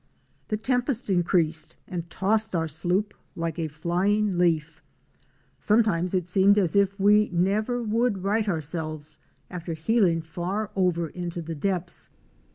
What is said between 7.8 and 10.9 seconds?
never would right ourselves after heeling far